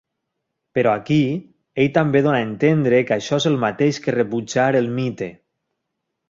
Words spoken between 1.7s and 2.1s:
ell